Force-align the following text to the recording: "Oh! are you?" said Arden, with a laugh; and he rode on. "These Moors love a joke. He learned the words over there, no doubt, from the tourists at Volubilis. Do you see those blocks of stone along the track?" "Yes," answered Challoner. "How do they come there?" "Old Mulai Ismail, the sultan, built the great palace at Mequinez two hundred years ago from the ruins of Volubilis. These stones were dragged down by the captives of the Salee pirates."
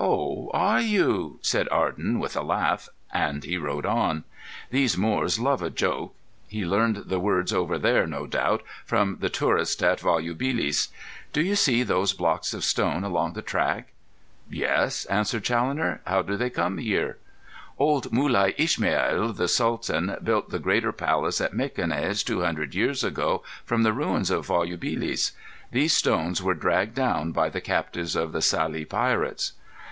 "Oh! 0.00 0.48
are 0.54 0.80
you?" 0.80 1.40
said 1.42 1.68
Arden, 1.70 2.20
with 2.20 2.36
a 2.36 2.40
laugh; 2.42 2.88
and 3.12 3.42
he 3.42 3.58
rode 3.58 3.84
on. 3.84 4.22
"These 4.70 4.96
Moors 4.96 5.40
love 5.40 5.60
a 5.60 5.70
joke. 5.70 6.14
He 6.46 6.64
learned 6.64 7.06
the 7.08 7.18
words 7.18 7.52
over 7.52 7.78
there, 7.80 8.06
no 8.06 8.28
doubt, 8.28 8.62
from 8.86 9.16
the 9.20 9.28
tourists 9.28 9.82
at 9.82 9.98
Volubilis. 9.98 10.88
Do 11.32 11.42
you 11.42 11.56
see 11.56 11.82
those 11.82 12.12
blocks 12.12 12.54
of 12.54 12.62
stone 12.62 13.02
along 13.02 13.32
the 13.32 13.42
track?" 13.42 13.88
"Yes," 14.48 15.04
answered 15.06 15.42
Challoner. 15.42 16.00
"How 16.06 16.22
do 16.22 16.36
they 16.36 16.48
come 16.48 16.76
there?" 16.76 17.18
"Old 17.76 18.12
Mulai 18.12 18.54
Ismail, 18.56 19.32
the 19.32 19.48
sultan, 19.48 20.14
built 20.22 20.50
the 20.50 20.60
great 20.60 20.84
palace 20.96 21.40
at 21.40 21.54
Mequinez 21.54 22.22
two 22.22 22.42
hundred 22.44 22.72
years 22.72 23.02
ago 23.02 23.42
from 23.64 23.82
the 23.82 23.92
ruins 23.92 24.30
of 24.30 24.46
Volubilis. 24.46 25.32
These 25.72 25.92
stones 25.92 26.40
were 26.40 26.54
dragged 26.54 26.94
down 26.94 27.32
by 27.32 27.48
the 27.48 27.60
captives 27.60 28.14
of 28.14 28.30
the 28.30 28.40
Salee 28.42 28.84
pirates." 28.84 29.54